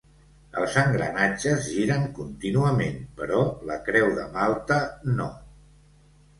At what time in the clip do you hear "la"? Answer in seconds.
3.73-3.79